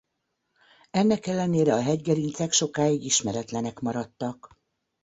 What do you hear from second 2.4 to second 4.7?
sokáig ismeretlenek maradtak.